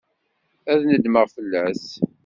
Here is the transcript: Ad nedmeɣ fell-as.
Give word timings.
Ad 0.71 0.81
nedmeɣ 0.89 1.25
fell-as. 1.35 1.83